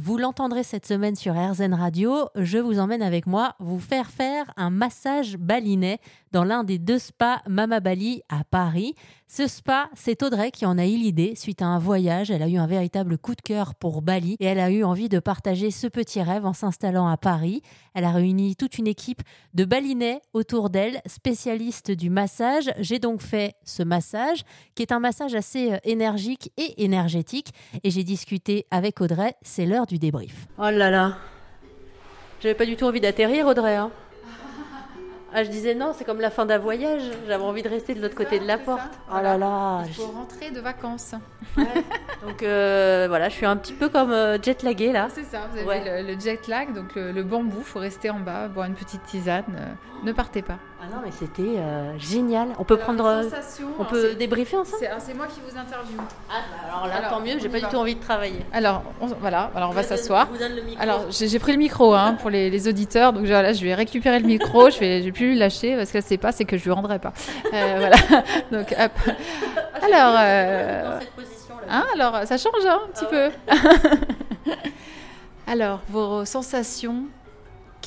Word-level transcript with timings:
Vous 0.00 0.16
l'entendrez 0.16 0.62
cette 0.62 0.86
semaine 0.86 1.16
sur 1.16 1.34
RZN 1.34 1.74
Radio, 1.74 2.28
je 2.36 2.58
vous 2.58 2.78
emmène 2.78 3.02
avec 3.02 3.26
moi 3.26 3.56
vous 3.58 3.80
faire 3.80 4.12
faire 4.12 4.52
un 4.56 4.70
massage 4.70 5.36
balinais 5.36 5.98
dans 6.30 6.44
l'un 6.44 6.62
des 6.62 6.78
deux 6.78 7.00
spas 7.00 7.42
Mama 7.48 7.80
Bali 7.80 8.22
à 8.28 8.44
Paris. 8.44 8.94
Ce 9.30 9.46
spa, 9.46 9.90
c'est 9.94 10.22
Audrey 10.22 10.50
qui 10.50 10.64
en 10.64 10.78
a 10.78 10.86
eu 10.86 10.96
l'idée 10.96 11.34
suite 11.34 11.60
à 11.60 11.66
un 11.66 11.78
voyage. 11.78 12.30
Elle 12.30 12.42
a 12.42 12.48
eu 12.48 12.56
un 12.56 12.66
véritable 12.66 13.18
coup 13.18 13.34
de 13.34 13.42
cœur 13.42 13.74
pour 13.74 14.00
Bali 14.00 14.36
et 14.40 14.46
elle 14.46 14.58
a 14.58 14.70
eu 14.70 14.84
envie 14.84 15.10
de 15.10 15.18
partager 15.18 15.70
ce 15.70 15.86
petit 15.86 16.22
rêve 16.22 16.46
en 16.46 16.54
s'installant 16.54 17.06
à 17.08 17.18
Paris. 17.18 17.60
Elle 17.92 18.04
a 18.04 18.10
réuni 18.10 18.56
toute 18.56 18.78
une 18.78 18.86
équipe 18.86 19.22
de 19.52 19.66
balinais 19.66 20.22
autour 20.32 20.70
d'elle, 20.70 21.02
spécialistes 21.04 21.90
du 21.90 22.08
massage. 22.08 22.70
J'ai 22.78 23.00
donc 23.00 23.20
fait 23.20 23.56
ce 23.64 23.82
massage 23.82 24.44
qui 24.74 24.82
est 24.82 24.92
un 24.92 25.00
massage 25.00 25.34
assez 25.34 25.72
euh, 25.72 25.78
énergique 25.84 26.50
et 26.56 26.82
énergétique 26.84 27.52
et 27.82 27.90
j'ai 27.90 28.04
discuté 28.04 28.66
avec 28.70 29.00
Audrey. 29.02 29.34
C'est 29.42 29.66
l'heure 29.66 29.86
du 29.88 29.98
débrief. 29.98 30.46
Oh 30.58 30.70
là 30.70 30.90
là, 30.90 31.16
j'avais 32.40 32.54
pas 32.54 32.66
du 32.66 32.76
tout 32.76 32.84
envie 32.84 33.00
d'atterrir 33.00 33.46
Audrey. 33.46 33.76
Hein. 33.76 33.90
Ah, 35.34 35.44
je 35.44 35.50
disais 35.50 35.74
non, 35.74 35.92
c'est 35.96 36.04
comme 36.04 36.20
la 36.20 36.30
fin 36.30 36.46
d'un 36.46 36.58
voyage. 36.58 37.02
J'avais 37.26 37.44
envie 37.44 37.62
de 37.62 37.68
rester 37.68 37.94
de 37.94 38.00
l'autre 38.00 38.14
côté 38.14 38.38
de 38.38 38.46
la 38.46 38.56
porte. 38.56 38.98
Oh 39.12 39.20
là 39.22 39.36
là. 39.36 39.82
Il 39.86 39.94
faut 39.94 40.06
rentrer 40.06 40.50
de 40.50 40.60
vacances. 40.60 41.14
Donc 42.26 42.42
euh, 42.42 43.06
voilà, 43.08 43.28
je 43.28 43.34
suis 43.34 43.46
un 43.46 43.56
petit 43.56 43.72
peu 43.72 43.88
comme 43.88 44.10
euh, 44.10 44.38
jet 44.42 44.62
lagué 44.62 44.92
là. 44.92 45.08
C'est 45.14 45.24
ça, 45.24 45.48
vous 45.52 45.70
avez 45.70 46.02
le, 46.02 46.18
jet 46.18 46.46
lag, 46.48 46.74
donc 46.74 46.94
le, 46.94 47.22
bambou, 47.22 47.58
il 47.60 47.64
faut 47.64 47.78
rester 47.78 48.10
en 48.10 48.20
bas, 48.20 48.48
boire 48.48 48.66
une 48.66 48.74
petite 48.74 49.02
tisane. 49.04 49.44
Euh, 49.56 49.66
ne 50.04 50.12
partez 50.12 50.42
pas. 50.42 50.58
Ah 50.80 50.84
non, 50.94 51.02
mais 51.04 51.10
c'était 51.10 51.60
génial. 51.98 52.50
On 52.60 52.64
peut 52.64 52.76
prendre. 52.76 53.24
on 53.80 53.84
peut 53.84 54.14
débriefer 54.14 54.56
ensemble? 54.56 54.86
C'est 55.00 55.14
moi 55.14 55.26
qui 55.26 55.40
vous 55.40 55.58
interviewe. 55.58 55.98
Ah, 56.30 56.34
bah, 56.38 56.72
alors 56.72 56.86
là, 56.86 57.08
tant 57.10 57.20
mieux, 57.20 57.36
j'ai 57.40 57.48
pas 57.48 57.58
du 57.58 57.66
tout 57.66 57.76
envie 57.76 57.96
de 57.96 58.00
travailler. 58.00 58.46
Alors, 58.52 58.84
voilà, 59.20 59.50
alors 59.56 59.70
on 59.70 59.72
va 59.72 59.82
s'asseoir. 59.82 60.28
Alors, 60.78 61.06
j'ai 61.10 61.38
pris 61.40 61.50
le 61.50 61.58
micro 61.58 61.94
hein, 61.94 62.14
pour 62.14 62.30
les, 62.30 62.68
auditeurs, 62.68 63.12
donc 63.12 63.26
là, 63.26 63.52
je 63.52 63.64
vais 63.64 63.74
récupérer 63.74 64.20
le 64.20 64.26
micro, 64.26 64.70
je 64.70 64.78
vais, 64.78 65.10
plus 65.18 65.34
le 65.34 65.40
lâcher 65.40 65.76
parce 65.76 65.90
que 65.90 66.00
c'est 66.00 66.16
pas, 66.16 66.32
c'est 66.32 66.44
que 66.44 66.56
je 66.56 66.64
lui 66.64 66.70
rendrai 66.70 66.98
pas. 66.98 67.12
voilà, 67.50 67.96
donc 68.52 68.72
hop. 68.78 68.92
Alors. 69.82 70.16
Euh, 70.18 71.00
hein, 71.68 71.84
alors, 71.94 72.24
ça 72.24 72.38
change 72.38 72.64
hein, 72.66 72.78
un 72.84 72.92
petit 72.92 73.04
ah 73.06 73.30
peu. 74.46 74.52
alors, 75.46 75.80
vos 75.88 76.24
sensations, 76.24 77.06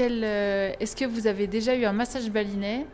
euh, 0.00 0.72
est-ce 0.80 0.96
que 0.96 1.04
vous 1.04 1.26
avez 1.26 1.46
déjà 1.46 1.74
eu 1.74 1.84
un 1.84 1.92
massage 1.92 2.30
balinais 2.30 2.86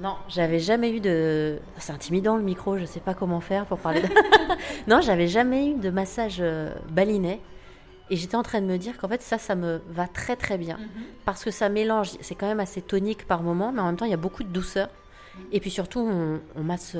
non, 0.00 0.16
j'avais 0.26 0.58
jamais 0.58 0.90
eu 0.90 1.00
de. 1.00 1.58
C'est 1.76 1.92
intimidant 1.92 2.36
le 2.36 2.42
micro, 2.42 2.78
je 2.78 2.86
sais 2.86 2.98
pas 2.98 3.12
comment 3.12 3.40
faire 3.40 3.66
pour 3.66 3.78
parler. 3.78 4.00
De... 4.00 4.08
non, 4.88 5.02
j'avais 5.02 5.28
jamais 5.28 5.68
eu 5.68 5.74
de 5.74 5.90
massage 5.90 6.38
euh, 6.40 6.72
balinais. 6.90 7.40
Et 8.12 8.16
j'étais 8.16 8.36
en 8.36 8.42
train 8.42 8.60
de 8.60 8.66
me 8.66 8.76
dire 8.76 8.98
qu'en 8.98 9.08
fait, 9.08 9.22
ça, 9.22 9.38
ça 9.38 9.54
me 9.54 9.80
va 9.88 10.06
très 10.06 10.36
très 10.36 10.58
bien. 10.58 10.76
Mhm. 10.76 11.02
Parce 11.24 11.42
que 11.42 11.50
ça 11.50 11.70
mélange, 11.70 12.10
c'est 12.20 12.34
quand 12.34 12.46
même 12.46 12.60
assez 12.60 12.82
tonique 12.82 13.26
par 13.26 13.42
moment, 13.42 13.72
mais 13.72 13.80
en 13.80 13.86
même 13.86 13.96
temps, 13.96 14.04
il 14.04 14.10
y 14.10 14.14
a 14.14 14.18
beaucoup 14.18 14.44
de 14.44 14.50
douceur. 14.50 14.88
Et 15.50 15.60
puis 15.60 15.70
surtout, 15.70 16.00
on, 16.54 16.62
masse 16.62 16.94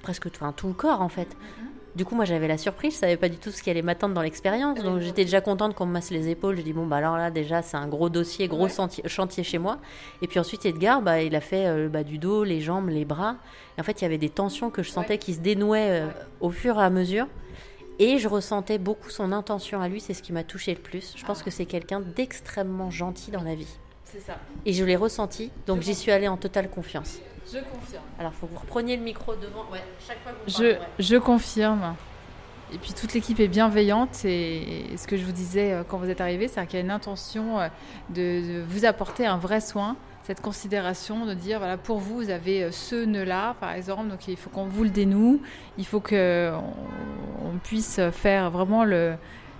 presque 0.00 0.28
enfin, 0.34 0.52
tout 0.52 0.66
le 0.68 0.72
corps 0.72 1.02
en 1.02 1.10
fait. 1.10 1.28
Mhm. 1.28 1.66
Du 1.96 2.04
coup, 2.04 2.14
moi, 2.14 2.26
j'avais 2.26 2.46
la 2.46 2.58
surprise, 2.58 2.92
je 2.92 2.98
savais 2.98 3.16
pas 3.16 3.30
du 3.30 3.38
tout 3.38 3.50
ce 3.50 3.62
qui 3.62 3.70
allait 3.70 3.80
m'attendre 3.80 4.14
dans 4.14 4.20
l'expérience. 4.20 4.78
Donc, 4.82 5.00
j'étais 5.00 5.24
déjà 5.24 5.40
contente 5.40 5.74
qu'on 5.74 5.86
me 5.86 5.92
masse 5.92 6.10
les 6.10 6.28
épaules. 6.28 6.56
Je 6.58 6.60
dis, 6.62 6.74
bon, 6.74 6.86
bah 6.86 6.96
alors 6.96 7.16
là, 7.16 7.30
déjà, 7.30 7.62
c'est 7.62 7.78
un 7.78 7.88
gros 7.88 8.10
dossier, 8.10 8.48
gros 8.48 8.68
chantier 8.68 9.44
chez 9.44 9.56
moi. 9.56 9.78
Et 10.20 10.26
puis 10.26 10.38
ensuite, 10.38 10.66
Edgar, 10.66 11.00
bah, 11.00 11.22
il 11.22 11.34
a 11.34 11.40
fait 11.40 11.66
euh, 11.66 11.88
bah, 11.88 12.04
du 12.04 12.18
dos, 12.18 12.44
les 12.44 12.60
jambes, 12.60 12.90
les 12.90 13.06
bras. 13.06 13.36
Et 13.78 13.80
en 13.80 13.84
fait, 13.84 14.02
il 14.02 14.04
y 14.04 14.06
avait 14.06 14.18
des 14.18 14.28
tensions 14.28 14.68
que 14.68 14.82
je 14.82 14.90
sentais 14.90 15.16
qui 15.16 15.32
se 15.32 15.40
dénouaient 15.40 16.02
euh, 16.02 16.08
au 16.40 16.50
fur 16.50 16.78
et 16.78 16.82
à 16.82 16.90
mesure. 16.90 17.28
Et 17.98 18.18
je 18.18 18.28
ressentais 18.28 18.78
beaucoup 18.78 19.10
son 19.10 19.32
intention 19.32 19.80
à 19.80 19.88
lui, 19.88 20.00
c'est 20.00 20.14
ce 20.14 20.22
qui 20.22 20.32
m'a 20.32 20.44
touché 20.44 20.74
le 20.74 20.80
plus. 20.80 21.14
Je 21.16 21.24
pense 21.24 21.42
que 21.42 21.50
c'est 21.50 21.66
quelqu'un 21.66 22.00
d'extrêmement 22.00 22.90
gentil 22.90 23.30
dans 23.30 23.42
la 23.42 23.54
vie. 23.54 23.78
C'est 24.04 24.20
ça. 24.20 24.38
Et 24.64 24.72
je 24.72 24.84
l'ai 24.84 24.96
ressenti, 24.96 25.50
donc 25.66 25.82
j'y 25.82 25.94
suis 25.94 26.12
allée 26.12 26.28
en 26.28 26.36
totale 26.36 26.70
confiance. 26.70 27.18
Je 27.46 27.58
confirme. 27.58 28.02
Alors, 28.18 28.32
il 28.34 28.38
faut 28.38 28.46
que 28.46 28.52
vous 28.52 28.60
repreniez 28.60 28.96
le 28.96 29.02
micro 29.02 29.34
devant. 29.34 29.64
Ouais, 29.70 29.82
chaque 30.06 30.20
fois 30.22 30.32
que 30.32 30.50
vous 30.50 30.62
je, 30.62 30.76
je 30.98 31.16
confirme. 31.16 31.94
Et 32.72 32.78
puis 32.78 32.92
toute 32.92 33.14
l'équipe 33.14 33.38
est 33.38 33.48
bienveillante 33.48 34.24
et, 34.24 34.84
ce 34.96 35.06
que 35.06 35.16
je 35.16 35.24
vous 35.24 35.32
disais 35.32 35.72
euh, 35.72 35.84
quand 35.86 35.98
vous 35.98 36.10
êtes 36.10 36.20
arrivé, 36.20 36.48
c'est 36.48 36.66
qu'il 36.66 36.78
y 36.78 36.82
a 36.82 36.84
une 36.84 36.90
intention 36.90 37.60
euh, 37.60 37.68
de, 38.10 38.64
vous 38.66 38.84
apporter 38.84 39.24
un 39.24 39.36
vrai 39.36 39.60
soin, 39.60 39.96
cette 40.24 40.40
considération 40.40 41.26
de 41.26 41.34
dire 41.34 41.58
voilà 41.58 41.76
pour 41.76 41.98
vous 41.98 42.16
vous 42.16 42.30
avez 42.30 42.64
euh, 42.64 42.72
ce 42.72 43.04
nœud 43.04 43.24
là 43.24 43.54
par 43.60 43.70
exemple, 43.70 44.08
donc 44.08 44.26
il 44.26 44.36
faut 44.36 44.50
qu'on 44.50 44.64
vous 44.64 44.82
le 44.82 44.90
dénoue, 44.90 45.40
il 45.78 45.86
faut 45.86 46.00
que 46.00 46.52
puisse 47.56 48.00
faire 48.12 48.50
vraiment 48.50 48.84
le, 48.84 49.14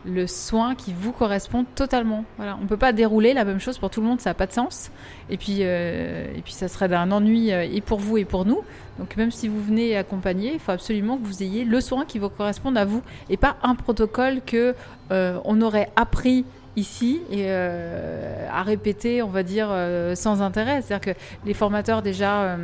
le 0.06 0.26
soin 0.26 0.74
qui 0.74 0.92
vous 0.92 1.12
correspond 1.12 1.64
totalement. 1.74 2.24
Voilà, 2.36 2.58
on 2.62 2.66
peut 2.66 2.76
pas 2.76 2.92
dérouler 2.92 3.34
la 3.34 3.44
même 3.44 3.58
chose 3.58 3.78
pour 3.78 3.90
tout 3.90 4.00
le 4.00 4.06
monde, 4.06 4.20
ça 4.20 4.30
n'a 4.30 4.34
pas 4.34 4.46
de 4.46 4.52
sens. 4.52 4.90
Et 5.30 5.36
puis, 5.36 5.58
euh, 5.60 6.26
et 6.34 6.42
puis 6.42 6.52
ça 6.52 6.68
serait 6.68 6.88
d'un 6.88 7.10
ennui 7.10 7.52
euh, 7.52 7.62
et 7.62 7.80
pour 7.80 7.98
vous 7.98 8.16
et 8.16 8.24
pour 8.24 8.44
nous. 8.44 8.62
Donc 8.98 9.16
même 9.16 9.30
si 9.30 9.48
vous 9.48 9.60
venez 9.60 9.96
accompagner, 9.96 10.54
il 10.54 10.60
faut 10.60 10.72
absolument 10.72 11.18
que 11.18 11.26
vous 11.26 11.42
ayez 11.42 11.64
le 11.64 11.80
soin 11.80 12.04
qui 12.04 12.18
vous 12.18 12.28
corresponde 12.28 12.78
à 12.78 12.84
vous 12.84 13.02
et 13.28 13.36
pas 13.36 13.56
un 13.62 13.74
protocole 13.74 14.40
que 14.46 14.74
euh, 15.10 15.38
on 15.44 15.60
aurait 15.60 15.90
appris 15.96 16.44
ici 16.76 17.22
et 17.30 17.50
à 17.50 18.62
répéter, 18.62 19.22
on 19.22 19.28
va 19.28 19.42
dire, 19.42 19.68
sans 20.14 20.42
intérêt. 20.42 20.82
C'est-à-dire 20.82 21.14
que 21.14 21.18
les 21.44 21.54
formateurs 21.54 22.02
déjà, 22.02 22.56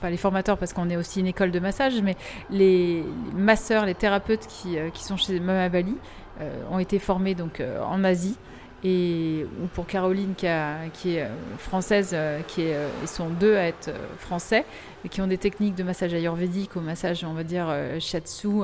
pas 0.00 0.10
les 0.10 0.16
formateurs 0.16 0.58
parce 0.58 0.72
qu'on 0.72 0.90
est 0.90 0.96
aussi 0.96 1.20
une 1.20 1.26
école 1.26 1.50
de 1.50 1.60
massage, 1.60 2.02
mais 2.02 2.16
les 2.50 3.04
masseurs, 3.34 3.86
les 3.86 3.94
thérapeutes 3.94 4.46
qui, 4.46 4.76
qui 4.92 5.04
sont 5.04 5.16
chez 5.16 5.38
Mama 5.38 5.68
Bali, 5.68 5.94
euh, 6.40 6.62
ont 6.70 6.78
été 6.78 6.98
formés 6.98 7.34
donc 7.34 7.60
euh, 7.60 7.82
en 7.82 8.02
Asie 8.02 8.36
et 8.82 9.44
pour 9.74 9.86
Caroline 9.86 10.32
qui, 10.34 10.46
est 10.46 11.22
euh, 11.22 11.28
française, 11.58 12.16
qui 12.48 12.62
est, 12.62 12.76
ils 13.02 13.08
sont 13.08 13.28
deux 13.28 13.54
à 13.56 13.64
être 13.64 13.90
français, 14.18 14.64
et 15.04 15.10
qui 15.10 15.20
ont 15.20 15.26
des 15.26 15.36
techniques 15.36 15.74
de 15.74 15.82
massage 15.82 16.14
ayurvédique 16.14 16.78
au 16.78 16.80
massage, 16.80 17.22
on 17.24 17.34
va 17.34 17.44
dire, 17.44 17.70
shiatsu, 17.98 18.62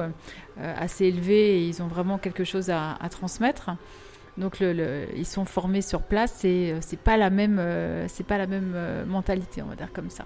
assez 0.58 1.04
élevées, 1.04 1.58
et 1.58 1.68
ils 1.68 1.82
ont 1.82 1.86
vraiment 1.86 2.16
quelque 2.16 2.44
chose 2.44 2.70
à, 2.70 2.96
transmettre. 3.10 3.72
Donc 4.38 4.60
le, 4.60 5.06
ils 5.16 5.26
sont 5.26 5.44
formés 5.44 5.82
sur 5.82 6.02
place 6.02 6.44
et 6.44 6.74
c'est 6.80 6.98
pas 6.98 7.16
la 7.16 7.30
même, 7.30 7.60
c'est 8.08 8.26
pas 8.26 8.38
la 8.38 8.47
même 8.47 8.74
mentalité, 9.06 9.62
on 9.62 9.66
va 9.66 9.76
dire 9.76 9.92
comme 9.92 10.10
ça 10.10 10.24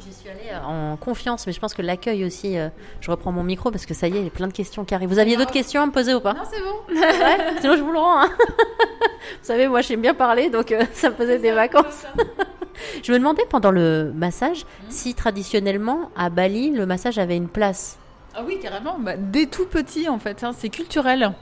j'y 0.00 0.12
suis 0.12 0.28
allée 0.28 0.50
euh, 0.52 0.62
en 0.62 0.96
confiance, 0.96 1.46
mais 1.46 1.52
je 1.52 1.60
pense 1.60 1.74
que 1.74 1.82
l'accueil 1.82 2.24
aussi. 2.24 2.58
Euh, 2.58 2.68
je 3.00 3.10
reprends 3.10 3.32
mon 3.32 3.42
micro 3.42 3.70
parce 3.70 3.86
que 3.86 3.94
ça 3.94 4.08
y 4.08 4.16
est, 4.16 4.20
il 4.20 4.24
y 4.24 4.28
a 4.28 4.30
plein 4.30 4.48
de 4.48 4.52
questions 4.52 4.84
qui 4.84 4.94
arrivent. 4.94 5.08
Vous 5.08 5.18
aviez 5.18 5.36
d'autres 5.36 5.52
questions 5.52 5.82
à 5.82 5.86
me 5.86 5.92
poser 5.92 6.14
ou 6.14 6.20
pas? 6.20 6.34
Non, 6.34 6.42
c'est 6.50 6.60
bon. 6.60 6.94
sinon 7.60 7.76
je 7.76 7.82
vous 7.82 7.92
le 7.92 7.98
rends. 7.98 8.22
Hein. 8.22 8.30
vous 8.38 9.42
savez, 9.42 9.68
moi 9.68 9.80
j'aime 9.80 10.00
bien 10.00 10.14
parler, 10.14 10.50
donc 10.50 10.72
euh, 10.72 10.82
ça 10.92 11.10
me 11.10 11.14
faisait 11.14 11.38
des 11.38 11.52
vacances. 11.52 12.06
je 13.02 13.12
me 13.12 13.18
demandais 13.18 13.44
pendant 13.48 13.70
le 13.70 14.12
massage 14.14 14.64
mhm. 14.64 14.90
si 14.90 15.14
traditionnellement 15.14 16.10
à 16.16 16.30
Bali 16.30 16.70
le 16.70 16.86
massage 16.86 17.18
avait 17.18 17.36
une 17.36 17.48
place. 17.48 17.98
Ah 18.34 18.42
oui, 18.44 18.58
carrément. 18.60 18.98
Bah, 18.98 19.16
dès 19.16 19.46
tout 19.46 19.66
petit 19.66 20.08
en 20.08 20.18
fait, 20.18 20.42
hein, 20.44 20.52
c'est 20.56 20.68
culturel. 20.68 21.32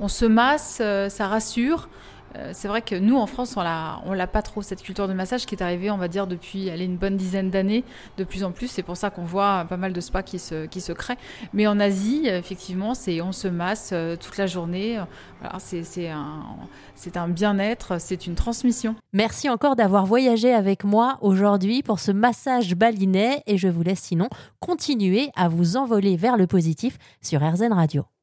On 0.00 0.08
se 0.08 0.24
masse, 0.24 0.82
ça 1.08 1.28
rassure. 1.28 1.88
Euh, 2.36 2.50
c'est 2.52 2.68
vrai 2.68 2.82
que 2.82 2.94
nous, 2.94 3.16
en 3.16 3.26
France, 3.26 3.56
on 3.56 3.62
l'a, 3.62 4.00
l'a 4.12 4.26
pas 4.26 4.42
trop 4.42 4.62
cette 4.62 4.82
culture 4.82 5.06
de 5.08 5.12
massage 5.12 5.46
qui 5.46 5.54
est 5.54 5.62
arrivée, 5.62 5.90
on 5.90 5.96
va 5.96 6.08
dire, 6.08 6.26
depuis 6.26 6.70
allez, 6.70 6.84
une 6.84 6.96
bonne 6.96 7.16
dizaine 7.16 7.50
d'années, 7.50 7.84
de 8.16 8.24
plus 8.24 8.44
en 8.44 8.50
plus. 8.50 8.68
C'est 8.68 8.82
pour 8.82 8.96
ça 8.96 9.10
qu'on 9.10 9.22
voit 9.22 9.66
pas 9.68 9.76
mal 9.76 9.92
de 9.92 10.00
spas 10.00 10.22
qui 10.22 10.38
se, 10.38 10.66
se 10.70 10.92
créent. 10.92 11.18
Mais 11.52 11.66
en 11.66 11.78
Asie, 11.78 12.26
effectivement, 12.26 12.94
c'est 12.94 13.20
on 13.20 13.32
se 13.32 13.48
masse 13.48 13.90
euh, 13.92 14.16
toute 14.16 14.36
la 14.36 14.46
journée. 14.46 15.00
c'est 15.58 16.10
un, 16.10 16.42
c'est 16.94 17.16
un 17.16 17.28
bien-être, 17.28 18.00
c'est 18.00 18.26
une 18.26 18.34
transmission. 18.34 18.96
Merci 19.12 19.48
encore 19.48 19.76
d'avoir 19.76 20.06
voyagé 20.06 20.52
avec 20.52 20.84
moi 20.84 21.18
aujourd'hui 21.20 21.82
pour 21.82 22.00
ce 22.00 22.10
massage 22.10 22.74
balinais 22.74 23.42
et 23.46 23.58
je 23.58 23.68
vous 23.68 23.82
laisse 23.82 24.00
sinon 24.00 24.28
continuer 24.60 25.30
à 25.36 25.48
vous 25.48 25.76
envoler 25.76 26.16
vers 26.16 26.36
le 26.36 26.46
positif 26.46 26.98
sur 27.22 27.40
RZN 27.40 27.72
Radio. 27.72 28.13